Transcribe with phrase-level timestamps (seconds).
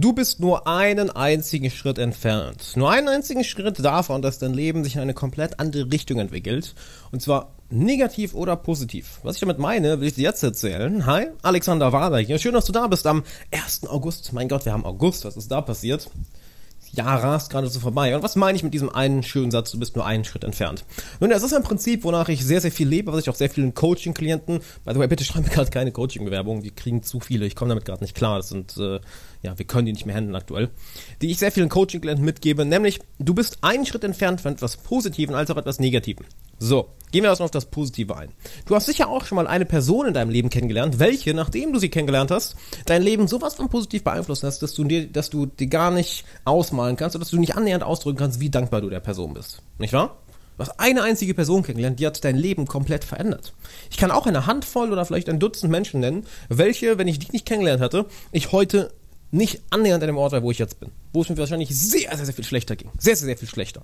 [0.00, 2.72] Du bist nur einen einzigen Schritt entfernt.
[2.74, 6.74] Nur einen einzigen Schritt davon, dass dein Leben sich in eine komplett andere Richtung entwickelt.
[7.12, 9.20] Und zwar negativ oder positiv.
[9.24, 11.04] Was ich damit meine, will ich dir jetzt erzählen.
[11.04, 12.38] Hi, Alexander Wader hier.
[12.38, 13.88] Schön, dass du da bist am 1.
[13.88, 14.32] August.
[14.32, 15.26] Mein Gott, wir haben August.
[15.26, 16.08] Was ist da passiert?
[16.92, 18.14] Jahr rast gerade so vorbei.
[18.14, 20.84] Und was meine ich mit diesem einen schönen Satz, du bist nur einen Schritt entfernt?
[21.20, 23.50] Nun, das ist ein Prinzip, wonach ich sehr, sehr viel lebe, was ich auch sehr
[23.50, 27.46] vielen Coaching-Klienten, by the way, bitte schreib mir gerade keine Coaching-Bewerbungen, die kriegen zu viele,
[27.46, 29.00] ich komme damit gerade nicht klar, das sind, äh,
[29.42, 30.70] ja, wir können die nicht mehr handeln aktuell,
[31.22, 35.34] die ich sehr vielen Coaching-Klienten mitgebe, nämlich, du bist einen Schritt entfernt von etwas Positiven
[35.34, 36.26] als auch etwas Negativen.
[36.62, 38.32] So, gehen wir erstmal auf das Positive ein.
[38.66, 41.78] Du hast sicher auch schon mal eine Person in deinem Leben kennengelernt, welche, nachdem du
[41.78, 45.46] sie kennengelernt hast, dein Leben sowas von positiv beeinflusst hast, dass du dir, dass du
[45.46, 48.90] dir gar nicht ausmalen kannst oder dass du nicht annähernd ausdrücken kannst, wie dankbar du
[48.90, 49.62] der Person bist.
[49.78, 50.18] Nicht wahr?
[50.58, 53.54] Du hast eine einzige Person kennengelernt, die hat dein Leben komplett verändert.
[53.90, 57.32] Ich kann auch eine Handvoll oder vielleicht ein Dutzend Menschen nennen, welche, wenn ich die
[57.32, 58.92] nicht kennengelernt hatte, ich heute
[59.30, 60.90] nicht annähernd an dem Ort war, wo ich jetzt bin.
[61.14, 62.90] Wo es mir wahrscheinlich sehr, sehr, sehr viel schlechter ging.
[62.98, 63.82] Sehr, sehr, sehr viel schlechter.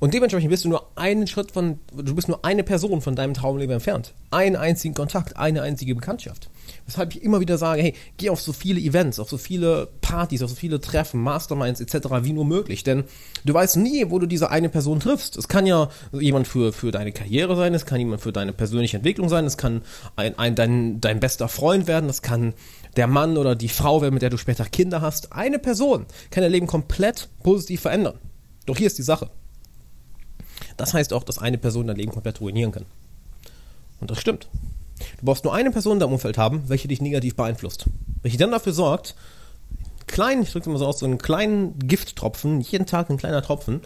[0.00, 3.34] Und dementsprechend bist du nur einen Schritt von, du bist nur eine Person von deinem
[3.34, 4.14] Traumleben entfernt.
[4.30, 6.48] Einen einzigen Kontakt, eine einzige Bekanntschaft.
[6.86, 10.42] Weshalb ich immer wieder sage, hey, geh auf so viele Events, auf so viele Partys,
[10.42, 12.08] auf so viele Treffen, Masterminds etc.
[12.22, 12.82] wie nur möglich.
[12.82, 13.04] Denn
[13.44, 15.36] du weißt nie, wo du diese eine Person triffst.
[15.36, 18.96] Es kann ja jemand für, für deine Karriere sein, es kann jemand für deine persönliche
[18.96, 19.82] Entwicklung sein, es kann
[20.16, 22.54] ein, ein, dein, dein bester Freund werden, es kann
[22.96, 25.34] der Mann oder die Frau werden, mit der du später Kinder hast.
[25.34, 28.18] Eine Person kann dein Leben komplett positiv verändern.
[28.64, 29.30] Doch hier ist die Sache.
[30.80, 32.86] Das heißt auch, dass eine Person dein Leben komplett ruinieren kann.
[34.00, 34.48] Und das stimmt.
[35.18, 37.84] Du brauchst nur eine Person in deinem Umfeld haben, welche dich negativ beeinflusst.
[38.22, 39.14] Welche dann dafür sorgt,
[40.06, 43.42] klein, ich drücke es mal so aus, so einen kleinen Gifttropfen, jeden Tag ein kleiner
[43.42, 43.82] Tropfen,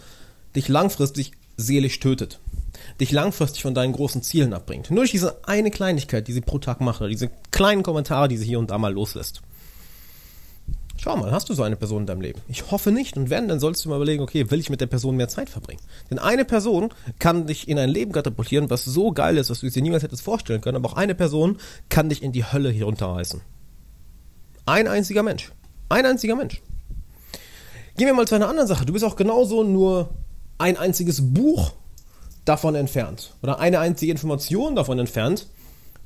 [0.55, 2.39] dich langfristig seelisch tötet.
[3.01, 4.89] Dich langfristig von deinen großen Zielen abbringt.
[4.89, 8.37] Nur durch diese eine Kleinigkeit, die sie pro Tag macht, oder diese kleinen Kommentare, die
[8.37, 9.41] sie hier und da mal loslässt.
[11.05, 12.41] Schau mal, hast du so eine Person in deinem Leben?
[12.47, 13.15] Ich hoffe nicht.
[13.15, 15.51] Und wenn, dann solltest du mal überlegen, okay, will ich mit der Person mehr Zeit
[15.51, 15.79] verbringen?
[16.09, 19.69] Denn eine Person kann dich in ein Leben katapultieren, was so geil ist, dass du
[19.69, 20.77] dir niemals hättest vorstellen können.
[20.77, 21.59] Aber auch eine Person
[21.89, 23.39] kann dich in die Hölle hier runterreißen.
[24.65, 25.51] Ein einziger Mensch.
[25.89, 26.63] Ein einziger Mensch.
[27.97, 28.87] Gehen wir mal zu einer anderen Sache.
[28.87, 30.09] Du bist auch genauso nur
[30.57, 31.73] ein einziges Buch
[32.45, 33.35] davon entfernt.
[33.43, 35.49] Oder eine einzige Information davon entfernt,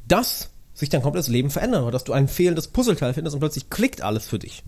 [0.09, 1.83] dass sich dein komplettes Leben verändert.
[1.83, 4.61] Oder dass du ein fehlendes Puzzleteil findest und plötzlich klickt alles für dich.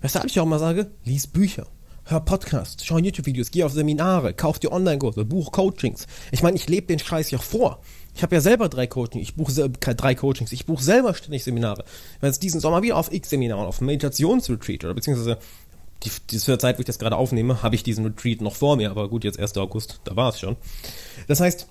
[0.00, 1.66] Weshalb ich auch mal sage, lies Bücher,
[2.04, 6.06] hör Podcasts, schau YouTube-Videos, geh auf Seminare, kauf dir Online-Kurse, buch Coachings.
[6.32, 7.80] Ich meine, ich lebe den Scheiß ja vor.
[8.14, 11.84] Ich habe ja selber drei Coachings, ich buche drei Coachings, ich buche selber ständig Seminare.
[12.20, 15.38] Werde jetzt diesen Sommer wieder auf X-Seminaren, auf Meditationsretreat oder beziehungsweise
[16.02, 18.90] die, die Zeit, wo ich das gerade aufnehme, habe ich diesen Retreat noch vor mir,
[18.90, 19.58] aber gut, jetzt 1.
[19.58, 20.56] August, da war es schon.
[21.28, 21.66] Das heißt,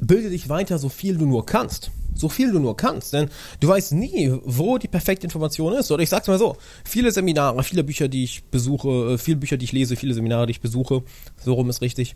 [0.00, 1.92] bilde dich weiter, so viel du nur kannst.
[2.14, 3.30] So viel du nur kannst, denn
[3.60, 5.90] du weißt nie, wo die perfekte Information ist.
[5.90, 9.56] Oder ich sag's mal so, viele Seminare, viele Bücher, die ich besuche, äh, viele Bücher,
[9.56, 11.02] die ich lese, viele Seminare, die ich besuche,
[11.42, 12.14] so rum ist richtig,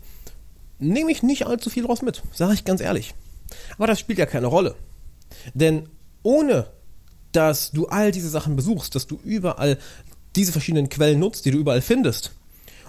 [0.79, 3.15] nehme ich nicht allzu viel draus mit, sage ich ganz ehrlich.
[3.77, 4.75] Aber das spielt ja keine Rolle.
[5.53, 5.89] Denn
[6.23, 6.67] ohne
[7.31, 9.77] dass du all diese Sachen besuchst, dass du überall
[10.35, 12.31] diese verschiedenen Quellen nutzt, die du überall findest,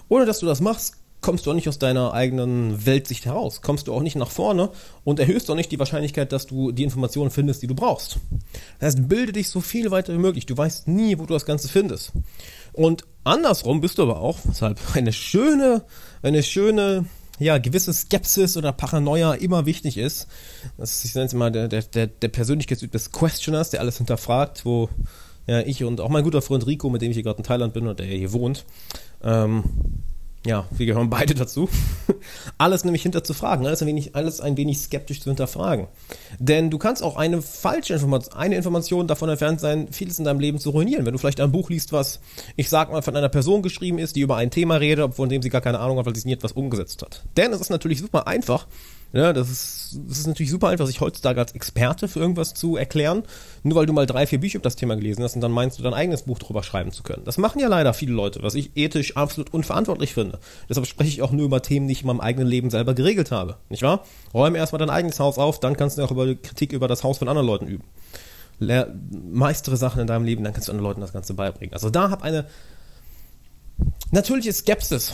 [0.07, 3.87] ohne dass du das machst, kommst du auch nicht aus deiner eigenen Weltsicht heraus, kommst
[3.87, 4.69] du auch nicht nach vorne
[5.03, 8.19] und erhöhst auch nicht die Wahrscheinlichkeit, dass du die Informationen findest, die du brauchst.
[8.79, 10.45] Das heißt, bilde dich so viel weiter wie möglich.
[10.45, 12.13] Du weißt nie, wo du das Ganze findest.
[12.73, 15.83] Und andersrum bist du aber auch, weshalb eine schöne,
[16.21, 17.05] eine schöne,
[17.39, 20.27] ja, gewisse Skepsis oder Paranoia immer wichtig ist.
[20.77, 24.65] Das ist, ich nenne es mal, der, der, der Persönlichkeitstyp des Questioners, der alles hinterfragt,
[24.65, 24.89] wo
[25.47, 27.73] ja, ich und auch mein guter Freund Rico, mit dem ich hier gerade in Thailand
[27.73, 28.65] bin und der hier wohnt,
[29.23, 29.63] ähm,
[30.45, 31.67] ja, wir gehören beide dazu,
[32.57, 35.87] alles nämlich hinter zu fragen, alles ein wenig, alles ein wenig skeptisch zu hinterfragen.
[36.39, 40.39] Denn du kannst auch eine falsche Information, eine Information davon entfernt sein, vieles in deinem
[40.39, 41.05] Leben zu ruinieren.
[41.05, 42.21] Wenn du vielleicht ein Buch liest, was,
[42.55, 45.41] ich sag mal, von einer Person geschrieben ist, die über ein Thema redet, von dem
[45.41, 47.23] sie gar keine Ahnung hat, weil sie nie etwas umgesetzt hat.
[47.35, 48.67] Denn es ist natürlich super einfach,
[49.11, 52.77] ja, das ist, das ist natürlich super einfach, sich heutzutage als Experte für irgendwas zu
[52.77, 53.23] erklären,
[53.63, 55.79] nur weil du mal drei, vier Bücher über das Thema gelesen hast und dann meinst
[55.79, 57.23] du, dein eigenes Buch drüber schreiben zu können.
[57.25, 60.39] Das machen ja leider viele Leute, was ich ethisch absolut unverantwortlich finde.
[60.69, 63.31] Deshalb spreche ich auch nur über Themen, die ich in meinem eigenen Leben selber geregelt
[63.31, 63.57] habe.
[63.69, 64.03] Nicht wahr?
[64.33, 67.17] Räume erstmal dein eigenes Haus auf, dann kannst du auch über Kritik über das Haus
[67.17, 67.83] von anderen Leuten üben.
[68.59, 68.93] Lehr
[69.31, 71.73] meistere Sachen in deinem Leben, dann kannst du anderen Leuten das Ganze beibringen.
[71.73, 72.45] Also da hab eine
[74.11, 75.13] natürliche Skepsis,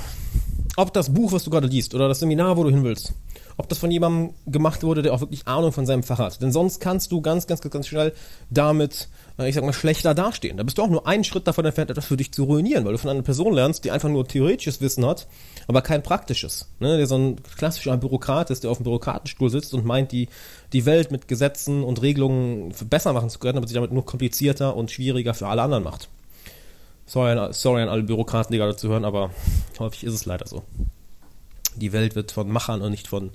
[0.76, 3.14] ob das Buch, was du gerade liest, oder das Seminar, wo du hin willst,
[3.58, 6.42] ob das von jemandem gemacht wurde, der auch wirklich Ahnung von seinem Fach hat.
[6.42, 8.14] Denn sonst kannst du ganz, ganz, ganz, ganz schnell
[8.50, 9.08] damit,
[9.40, 10.58] äh, ich sag mal, schlechter dastehen.
[10.58, 12.92] Da bist du auch nur einen Schritt davon entfernt, etwas für dich zu ruinieren, weil
[12.92, 15.28] du von einer Person lernst, die einfach nur theoretisches Wissen hat,
[15.68, 16.68] aber kein praktisches.
[16.80, 16.98] Ne?
[16.98, 20.28] Der so ein klassischer Bürokrat ist, der auf dem Bürokratenstuhl sitzt und meint, die,
[20.74, 24.76] die Welt mit Gesetzen und Regelungen besser machen zu können, aber sich damit nur komplizierter
[24.76, 26.10] und schwieriger für alle anderen macht.
[27.06, 29.30] Sorry, sorry an alle Bürokraten, die gerade zuhören, aber
[29.80, 30.64] häufig ist es leider so.
[31.76, 33.32] Die Welt wird von Machern und nicht von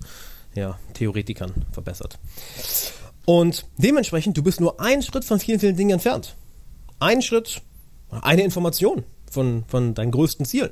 [0.55, 2.19] ja, Theoretikern verbessert.
[3.25, 6.37] Und dementsprechend, du bist nur einen Schritt von vielen, vielen Dingen entfernt.
[6.99, 7.63] Ein Schritt,
[8.11, 10.71] eine Information von, von deinen größten Zielen.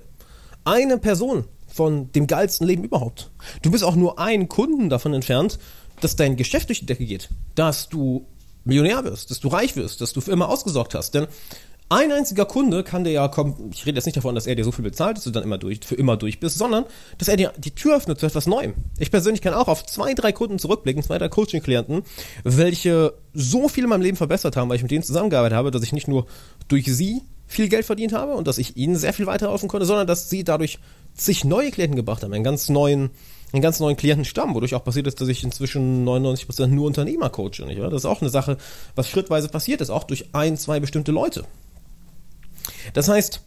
[0.64, 3.30] Eine Person von dem geilsten Leben überhaupt.
[3.62, 5.58] Du bist auch nur einen Kunden davon entfernt,
[6.00, 8.26] dass dein Geschäft durch die Decke geht, dass du
[8.64, 11.14] Millionär wirst, dass du reich wirst, dass du für immer ausgesorgt hast.
[11.14, 11.26] Denn
[11.90, 14.64] ein einziger Kunde kann dir ja kommen, ich rede jetzt nicht davon, dass er dir
[14.64, 16.84] so viel bezahlt, dass du dann immer durch, für immer durch bist, sondern
[17.16, 18.74] dass er dir die Tür öffnet zu etwas Neuem.
[18.98, 22.02] Ich persönlich kann auch auf zwei, drei Kunden zurückblicken, zwei, drei Coaching-Klienten,
[22.44, 25.82] welche so viel in meinem Leben verbessert haben, weil ich mit denen zusammengearbeitet habe, dass
[25.82, 26.26] ich nicht nur
[26.68, 30.06] durch sie viel Geld verdient habe und dass ich ihnen sehr viel weiterhelfen konnte, sondern
[30.06, 30.78] dass sie dadurch
[31.14, 33.08] sich neue Klienten gebracht haben, einen ganz neuen,
[33.54, 37.64] einen ganz neuen Klientenstamm, wodurch auch passiert ist, dass ich inzwischen 99% nur Unternehmer coache.
[37.64, 37.80] Nicht?
[37.80, 38.58] Das ist auch eine Sache,
[38.94, 41.44] was schrittweise passiert ist, auch durch ein, zwei bestimmte Leute.
[42.92, 43.40] Das heißt,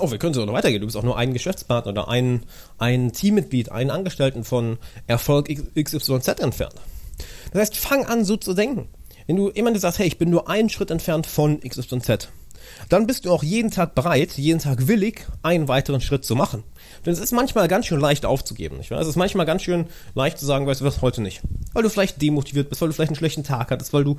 [0.00, 0.80] oh, wir können so noch weitergehen.
[0.80, 2.44] Du bist auch nur ein Geschäftspartner oder ein,
[2.78, 6.74] ein Teammitglied, einen Angestellten von Erfolg XYZ entfernt.
[7.52, 8.88] Das heißt, fang an, so zu denken.
[9.26, 12.28] Wenn du immer sagst, hey, ich bin nur einen Schritt entfernt von XYZ,
[12.88, 16.64] dann bist du auch jeden Tag bereit, jeden Tag willig, einen weiteren Schritt zu machen.
[17.04, 18.78] Denn es ist manchmal ganz schön leicht aufzugeben.
[18.78, 19.00] Nicht wahr?
[19.00, 21.42] Es ist manchmal ganz schön leicht zu sagen, weißt du was, heute nicht.
[21.72, 24.16] Weil du vielleicht demotiviert bist, weil du vielleicht einen schlechten Tag hattest, weil du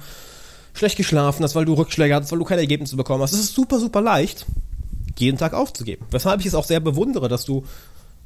[0.74, 3.34] schlecht geschlafen hast, weil du Rückschläge hattest, weil du keine Ergebnisse bekommen hast.
[3.34, 4.46] Es ist super, super leicht,
[5.18, 6.06] jeden Tag aufzugeben.
[6.12, 7.64] Weshalb ich es auch sehr bewundere, dass du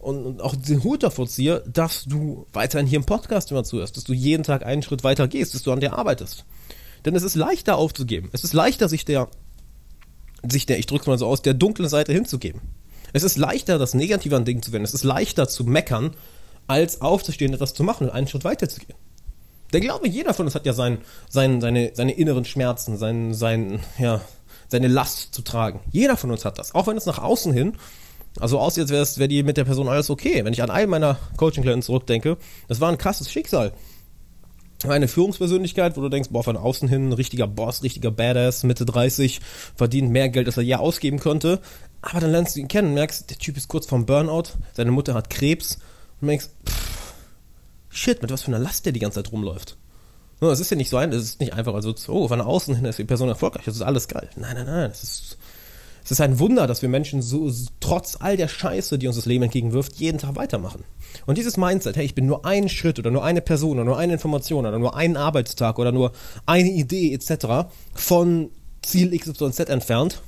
[0.05, 4.03] und, auch den Hut davor ziehe, dass du weiterhin hier im Podcast immer zuhörst, dass
[4.03, 6.45] du jeden Tag einen Schritt weiter gehst, dass du an dir arbeitest.
[7.05, 8.29] Denn es ist leichter aufzugeben.
[8.31, 9.29] Es ist leichter, sich der,
[10.47, 12.61] sich der, ich drück's mal so aus, der dunklen Seite hinzugeben.
[13.13, 14.85] Es ist leichter, das Negative an Dingen zu wenden.
[14.85, 16.15] Es ist leichter zu meckern,
[16.67, 18.95] als aufzustehen, etwas zu machen und einen Schritt weiter zu gehen.
[19.73, 23.79] Der glaube, jeder von uns hat ja sein, sein, seine, seine inneren Schmerzen, sein, sein,
[23.97, 24.21] ja,
[24.67, 25.79] seine Last zu tragen.
[25.91, 26.73] Jeder von uns hat das.
[26.75, 27.73] Auch wenn es nach außen hin,
[28.39, 30.43] also aussieht, als wäre wär die mit der Person alles okay.
[30.43, 33.73] Wenn ich an einen meiner Coaching-Klienten zurückdenke, das war ein krasses Schicksal.
[34.83, 39.39] Eine Führungspersönlichkeit, wo du denkst, boah, von außen hin, richtiger Boss, richtiger Badass, Mitte 30,
[39.75, 41.59] verdient mehr Geld, als er je ausgeben konnte.
[42.01, 45.13] Aber dann lernst du ihn kennen, merkst, der Typ ist kurz vorm Burnout, seine Mutter
[45.13, 45.79] hat Krebs
[46.21, 46.84] und denkst, pff,
[47.95, 49.77] shit, mit was für einer Last der die ganze Zeit rumläuft.
[50.41, 52.85] Es ist ja nicht so ein, es ist nicht einfach, also, oh, von außen hin
[52.85, 54.29] ist die Person erfolgreich, das ist alles geil.
[54.35, 55.37] Nein, nein, nein, es ist,
[56.03, 57.49] es ist ein Wunder, dass wir Menschen so,
[57.79, 60.83] trotz all der Scheiße, die uns das Leben entgegenwirft, jeden Tag weitermachen.
[61.25, 63.97] Und dieses Mindset, hey, ich bin nur einen Schritt oder nur eine Person oder nur
[63.97, 66.11] eine Information oder nur einen Arbeitstag oder nur
[66.45, 67.69] eine Idee etc.
[67.93, 68.51] von
[68.83, 70.21] Ziel XYZ entfernt,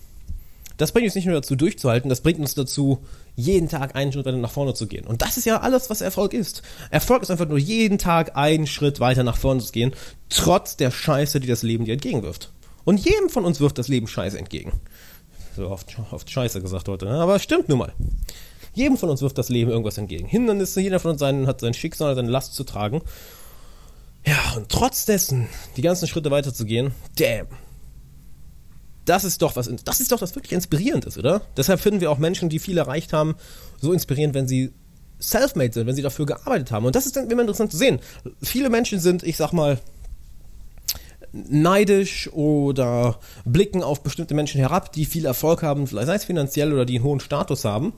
[0.78, 3.00] das bringt uns nicht nur dazu durchzuhalten, das bringt uns dazu,
[3.36, 5.06] jeden Tag einen Schritt weiter nach vorne zu gehen.
[5.06, 6.62] Und das ist ja alles, was Erfolg ist.
[6.92, 9.94] Erfolg ist einfach nur jeden Tag einen Schritt weiter nach vorne zu gehen,
[10.30, 12.52] trotz der Scheiße, die das Leben dir entgegenwirft.
[12.86, 14.72] Und jedem von uns wirft das Leben Scheiße entgegen.
[15.56, 17.20] So oft, oft Scheiße gesagt heute, ne?
[17.20, 17.94] aber stimmt nun mal.
[18.74, 20.28] Jedem von uns wirft das Leben irgendwas entgegen.
[20.28, 23.02] Hindernisse, jeder von uns seinen, hat sein Schicksal, seine Last zu tragen.
[24.24, 25.48] Ja, und trotz dessen
[25.78, 27.48] die ganzen Schritte weiterzugehen, damn,
[29.08, 31.42] das ist doch was, das ist doch was wirklich inspirierend ist, oder?
[31.56, 33.36] Deshalb finden wir auch Menschen, die viel erreicht haben,
[33.82, 34.74] so inspirierend, wenn sie
[35.20, 36.86] self-made sind, wenn sie dafür gearbeitet haben.
[36.86, 38.00] Und das ist dann immer interessant zu sehen.
[38.42, 39.80] Viele Menschen sind, ich sag mal,
[41.32, 46.86] neidisch oder blicken auf bestimmte Menschen herab, die viel Erfolg haben, sei es finanziell oder
[46.86, 47.94] die einen hohen Status haben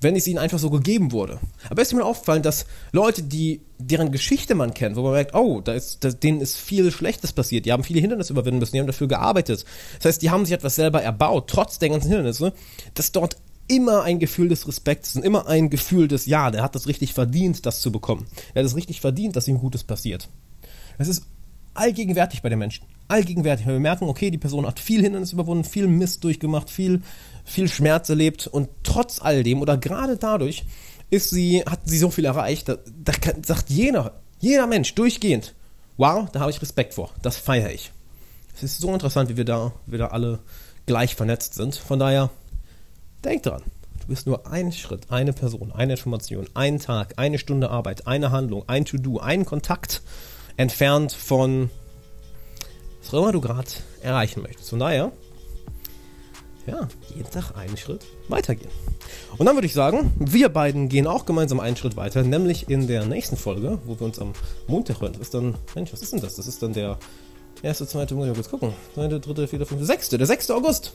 [0.00, 1.38] wenn es ihnen einfach so gegeben wurde.
[1.70, 5.34] Aber es ist mir aufgefallen, dass Leute, die deren Geschichte man kennt, wo man merkt,
[5.34, 8.72] oh, da ist, da, denen ist viel Schlechtes passiert, die haben viele Hindernisse überwinden müssen,
[8.72, 9.64] die haben dafür gearbeitet.
[9.96, 12.52] Das heißt, die haben sich etwas selber erbaut, trotz der ganzen Hindernisse,
[12.94, 13.36] dass dort
[13.68, 17.12] immer ein Gefühl des Respekts und immer ein Gefühl des, ja, der hat das richtig
[17.12, 18.26] verdient, das zu bekommen.
[18.54, 20.28] Er hat es richtig verdient, dass ihm Gutes passiert.
[20.96, 21.24] Das ist
[21.74, 22.84] allgegenwärtig bei den Menschen.
[23.08, 23.66] Allgegenwärtig.
[23.66, 27.02] Weil wir merken, okay, die Person hat viel Hindernis überwunden, viel Mist durchgemacht, viel
[27.48, 30.64] viel Schmerz erlebt und trotz all dem oder gerade dadurch
[31.10, 35.54] ist sie, hat sie so viel erreicht, da, da kann, sagt jeder, jeder Mensch durchgehend,
[35.96, 37.90] wow, da habe ich Respekt vor, das feiere ich.
[38.54, 40.40] Es ist so interessant, wie wir da, wie wir da alle
[40.86, 41.76] gleich vernetzt sind.
[41.76, 42.30] Von daher,
[43.24, 43.62] denk dran,
[44.00, 48.30] du bist nur ein Schritt, eine Person, eine Information, ein Tag, eine Stunde Arbeit, eine
[48.30, 50.02] Handlung, ein To-Do, ein Kontakt
[50.56, 51.70] entfernt von
[53.00, 53.70] was auch immer du gerade
[54.02, 54.68] erreichen möchtest.
[54.68, 55.12] Von daher,
[56.68, 58.70] ja, jeden Tag einen Schritt weitergehen.
[59.38, 62.86] Und dann würde ich sagen, wir beiden gehen auch gemeinsam einen Schritt weiter, nämlich in
[62.86, 64.32] der nächsten Folge, wo wir uns am
[64.66, 65.12] Montag hören.
[65.12, 66.36] Das ist dann, Mensch, was ist denn das?
[66.36, 66.98] Das ist dann der
[67.62, 68.72] erste, zweite, muss ich kurz gucken.
[68.94, 70.50] Zweite, dritte, vierte, fünfte, sechste, der 6.
[70.50, 70.92] August.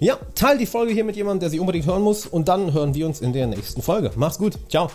[0.00, 2.94] Ja, teil die Folge hier mit jemandem, der sie unbedingt hören muss und dann hören
[2.94, 4.10] wir uns in der nächsten Folge.
[4.16, 4.58] Mach's gut.
[4.68, 4.90] Ciao.